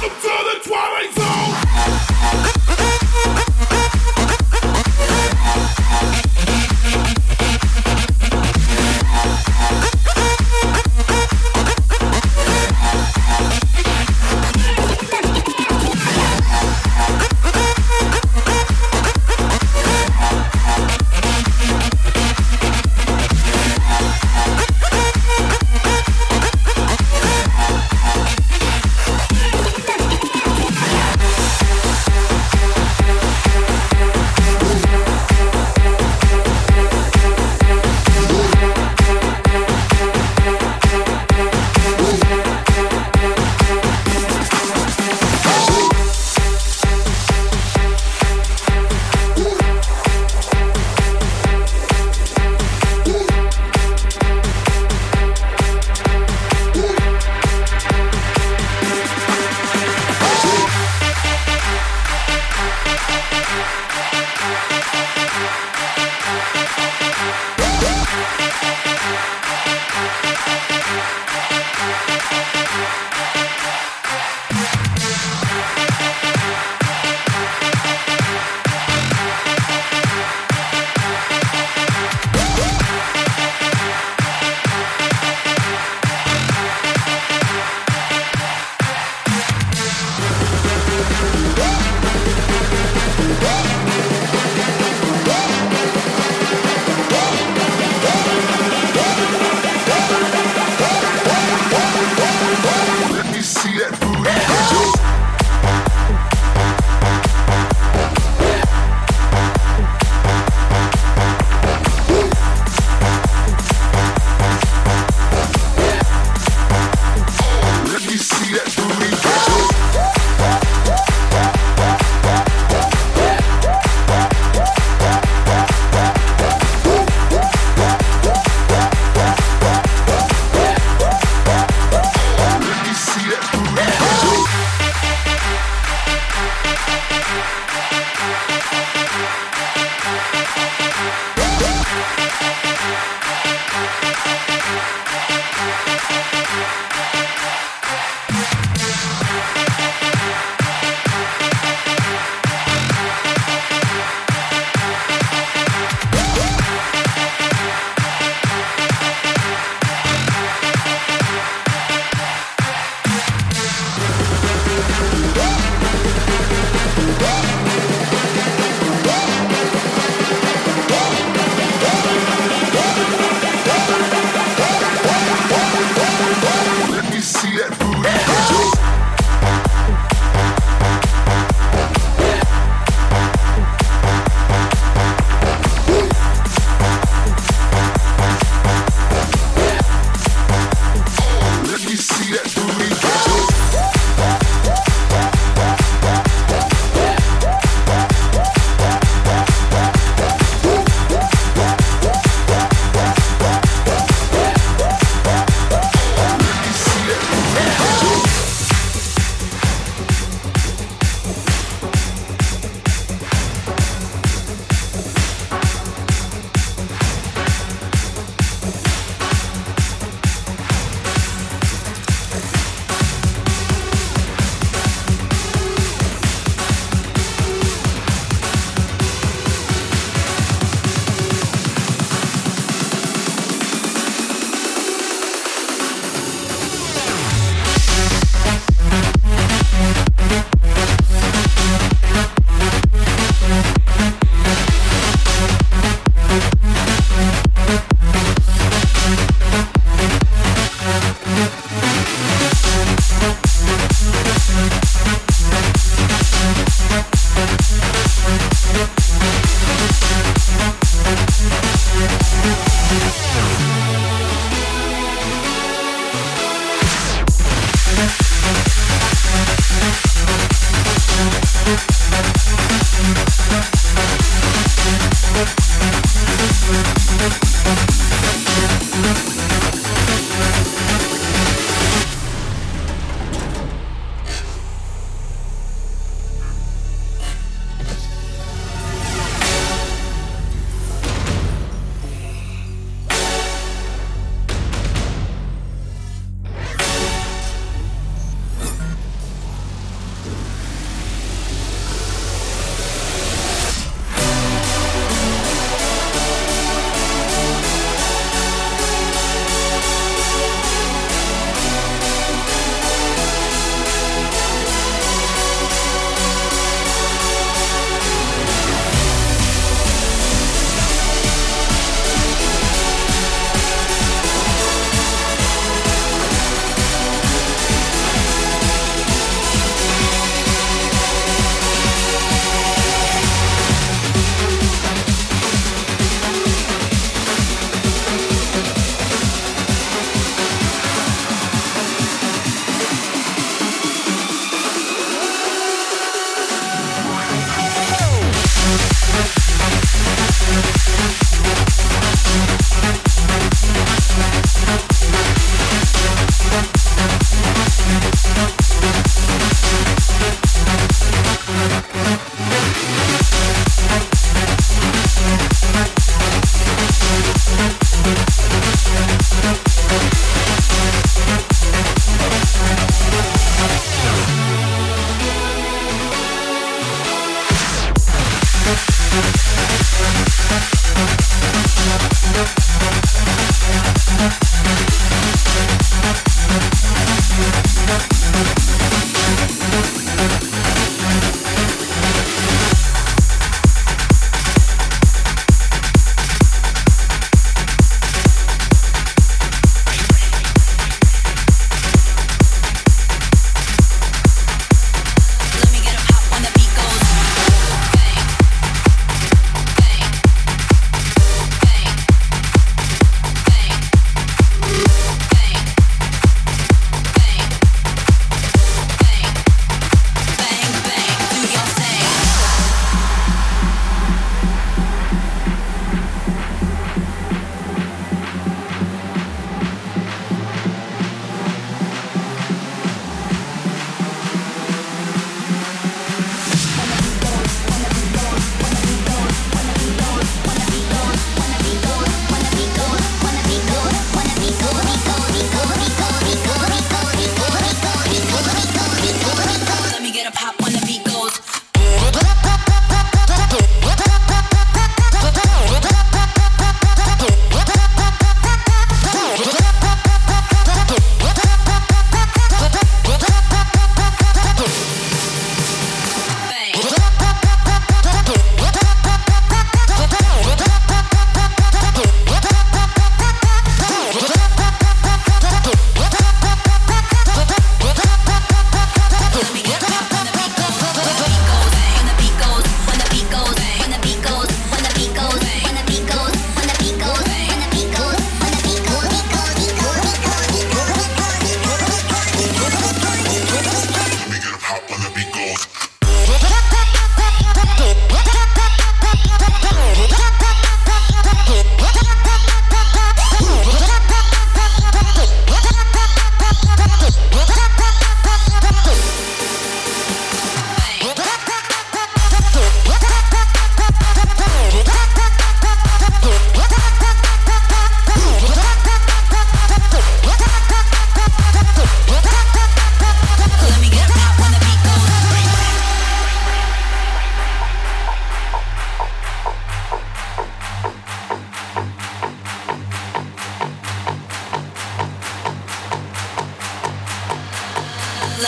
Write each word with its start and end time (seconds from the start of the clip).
Welcome 0.00 0.18
to 0.18 0.28
the 0.28 0.60
Twilight 0.66 1.12
Zone. 1.12 1.59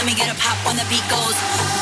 When 0.03 0.77
the 0.77 0.85
beat 0.89 1.07
goes, 1.09 1.82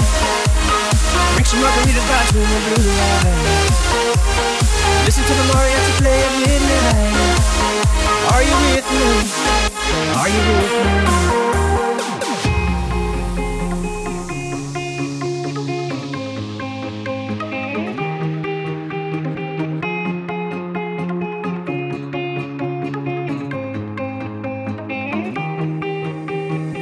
Some 1.51 1.59
margaritas 1.59 2.05
by 2.07 2.23
swinging 2.31 2.63
blue. 2.63 2.87
Listen 5.03 5.23
to 5.25 5.33
the 5.33 5.43
mariachi 5.51 5.93
play 5.99 6.19
at 6.23 6.33
midnight. 6.39 7.15
Are 8.31 8.43
you 8.47 8.55
with 8.71 8.87
me? 8.89 9.05
Are 10.15 10.29
you 10.31 10.41
with 10.47 10.71
me? 10.71 10.95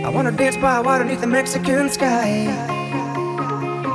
I 0.05 0.07
wanna 0.13 0.31
dance 0.31 0.57
by 0.57 0.79
water 0.81 1.05
beneath 1.05 1.21
the 1.21 1.27
Mexican 1.27 1.89
sky. 1.89 2.78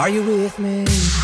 Are 0.00 0.08
you 0.08 0.22
with 0.22 0.58
me? 0.58 1.19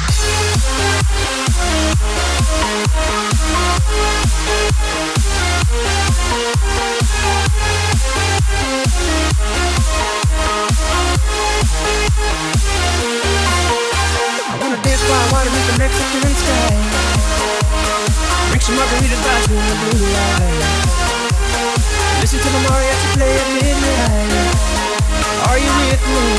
Are 25.48 25.58
you 25.58 25.72
with 25.88 26.02
me? 26.06 26.36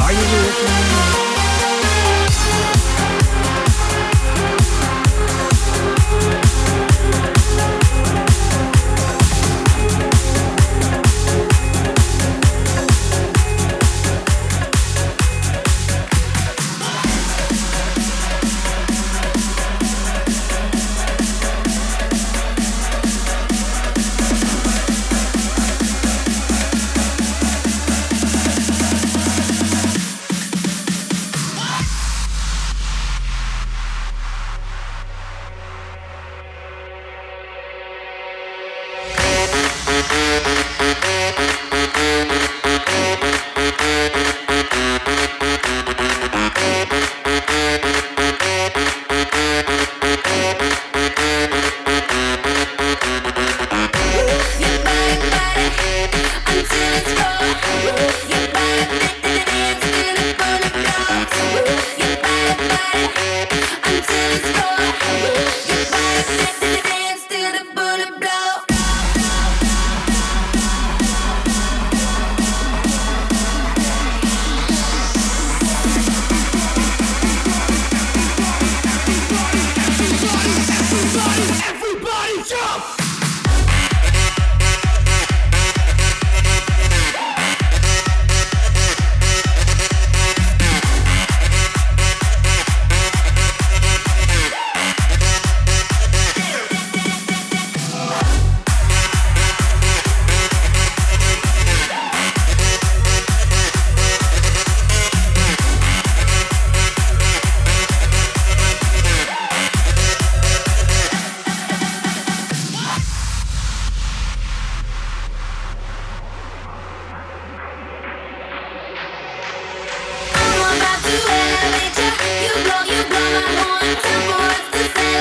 Are 0.00 0.12
you 0.12 0.18
with 0.18 0.58
me? 0.64 1.34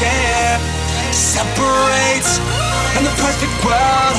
love 0.00 0.62
separates. 1.10 2.38
In 2.98 3.04
the 3.04 3.14
perfect 3.18 3.54
world 3.66 4.16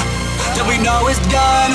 that 0.55 0.65
we 0.67 0.75
know 0.79 1.07
is 1.07 1.19
done, 1.31 1.71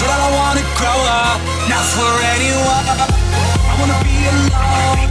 but 0.00 0.08
I 0.08 0.16
don't 0.20 0.36
wanna 0.36 0.64
grow 0.76 1.00
up, 1.08 1.40
not 1.68 1.84
for 1.92 2.12
anyone. 2.36 2.84
I 2.88 3.72
wanna 3.80 3.98
be 4.04 4.16
alone, 4.28 5.08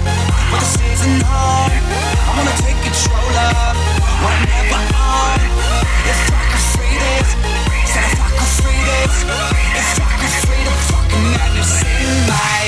with 0.50 0.62
the 0.62 0.70
season 0.78 1.22
home. 1.26 1.74
I 1.74 2.32
wanna 2.38 2.56
take 2.62 2.78
control 2.82 3.34
of 3.50 3.74
what 4.22 4.34
I'm 4.34 4.46
never 4.50 4.82
on. 4.98 5.40
If 6.10 6.20
I 6.34 6.42
could 6.54 6.66
free 6.74 6.96
this, 7.02 7.30
said 7.90 8.06
if 8.14 8.22
I 8.22 8.30
could 8.34 8.52
free 8.62 8.82
this, 8.82 9.16
if 9.78 9.98
I 10.02 10.12
could 10.22 10.36
free 10.46 10.64
the 10.66 10.76
fucking 10.90 11.26
madness 11.34 11.74
in 11.82 12.30
my. 12.30 12.63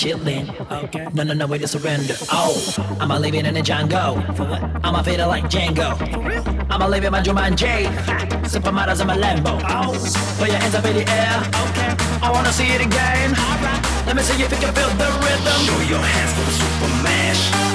Chillin'. 0.00 0.48
Okay. 0.84 1.06
No, 1.12 1.22
no, 1.22 1.34
no, 1.34 1.46
way 1.46 1.58
to 1.58 1.68
surrender. 1.68 2.14
Oh, 2.32 2.56
I'm 3.00 3.10
a 3.10 3.18
living 3.18 3.44
in 3.44 3.56
a 3.56 3.60
Django. 3.60 4.16
For 4.34 4.44
what? 4.44 4.62
I'ma 4.82 5.00
a 5.00 5.04
fiddle 5.04 5.28
like 5.28 5.44
Django. 5.44 5.88
For 6.12 6.20
real? 6.20 6.42
I'ma 6.70 6.86
a 6.86 6.88
living 6.88 7.10
my 7.10 7.20
Jumanji. 7.20 7.84
Supermodels 8.48 9.00
in 9.02 9.06
my 9.06 9.16
Lambo. 9.16 9.60
Oh. 9.68 9.92
Put 10.38 10.48
your 10.48 10.58
hands 10.58 10.74
up 10.74 10.86
in 10.86 10.96
the 10.96 11.06
air. 11.10 11.36
Okay. 11.68 11.92
I 12.22 12.30
wanna 12.32 12.52
see 12.52 12.68
it 12.76 12.80
again. 12.80 13.30
Alright. 13.36 14.06
Let 14.06 14.16
me 14.16 14.22
see 14.22 14.42
if 14.42 14.50
you 14.50 14.58
can 14.58 14.72
feel 14.74 14.88
the 15.02 15.10
rhythm. 15.24 15.60
Show 15.68 15.80
your 15.92 16.00
hands 16.00 16.32
for 16.32 16.44
the 16.48 16.54
super 16.56 17.02
mash. 17.04 17.69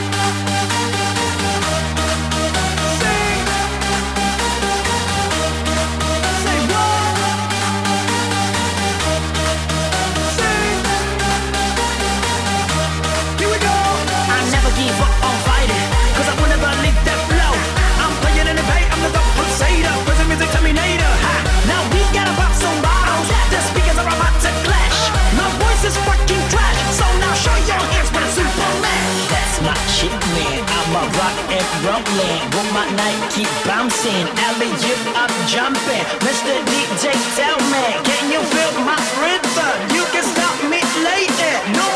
is 25.86 25.98
fucking 26.02 26.46
trash. 26.50 26.80
So 26.98 27.06
now 27.22 27.34
show 27.38 27.58
your 27.70 27.78
hands 27.94 28.10
with 28.10 28.26
a 28.26 28.30
Superman. 28.34 29.06
That's 29.30 29.56
my 29.62 29.78
shit, 29.94 30.18
man. 30.34 30.62
I'm 30.66 30.98
a 30.98 31.04
rock 31.14 31.38
and 31.54 31.68
roll 31.86 32.06
man. 32.18 32.42
With 32.58 32.70
my 32.74 32.86
night 32.98 33.22
keep 33.30 33.52
bouncing. 33.70 34.26
Alley 34.50 34.74
you, 34.82 34.96
I'm 35.14 35.34
jumping. 35.46 36.06
Mr. 36.26 36.54
DJ, 36.66 37.14
tell 37.38 37.60
me, 37.70 37.86
can 38.02 38.24
you 38.34 38.42
feel 38.54 38.74
my 38.82 38.98
rhythm? 39.22 39.76
You 39.94 40.04
can 40.10 40.26
stop 40.26 40.58
me 40.66 40.82
later. 41.06 41.54
No 41.78 41.95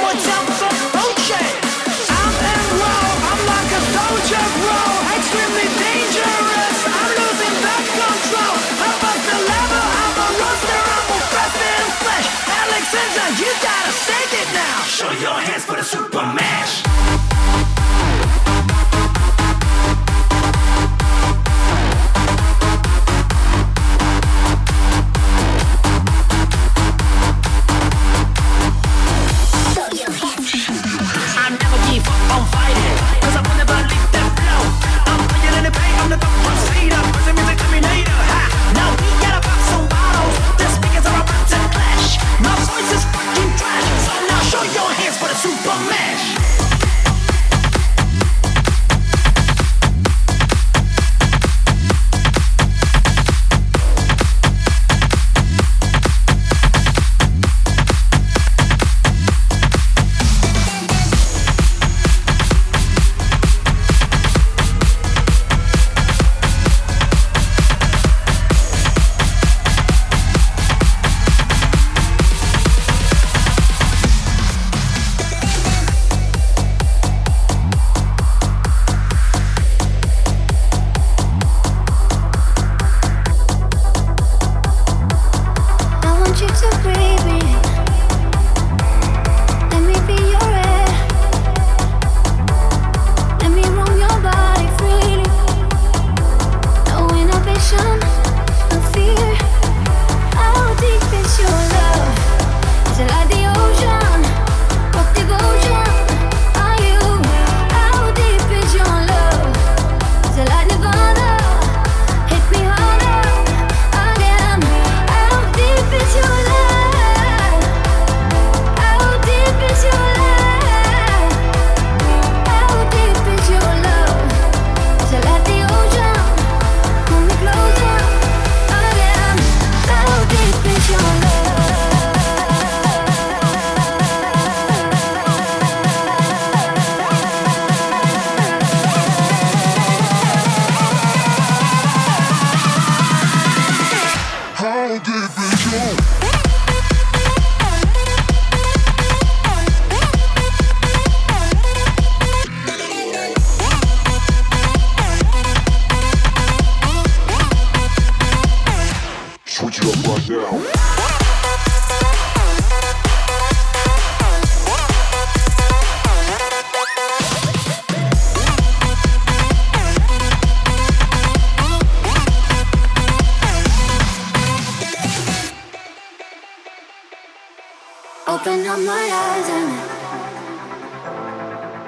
your 15.22 15.34
hands 15.34 15.66
for 15.66 15.76
the 15.76 15.84
Superman. 15.84 16.39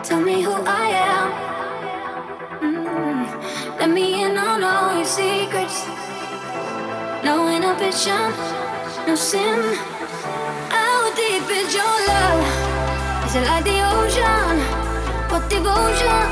Tell 0.04 0.20
me 0.20 0.42
who 0.42 0.52
I 0.52 0.88
am. 1.14 1.28
Mm. 2.60 3.80
Let 3.80 3.90
me 3.92 4.24
in 4.24 4.36
on 4.36 4.64
all 4.64 4.96
your 4.96 5.06
secrets. 5.06 5.86
No 7.24 7.48
inhibition, 7.48 8.34
no 9.06 9.14
sin. 9.14 9.60
How 10.74 11.14
deep 11.14 11.46
is 11.50 11.76
your 11.76 11.96
love? 12.10 12.42
Is 13.28 13.36
it 13.36 13.46
like 13.46 13.64
the 13.64 13.78
ocean? 13.94 14.58
What 15.30 15.48
devotion 15.50 16.26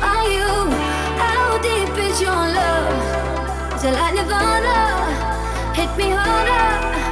are 0.00 0.28
you? 0.36 0.48
How 1.20 1.58
deep 1.58 1.94
is 1.98 2.18
your 2.18 2.42
love? 2.58 3.76
Is 3.76 3.84
it 3.84 3.92
like 3.92 4.14
Nirvana? 4.14 4.78
Hit 5.74 5.94
me 5.98 6.10
harder. 6.16 7.11